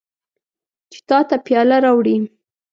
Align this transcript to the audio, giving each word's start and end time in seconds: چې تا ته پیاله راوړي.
چې 0.91 0.99
تا 1.07 1.19
ته 1.29 1.35
پیاله 1.45 1.77
راوړي. 1.85 2.15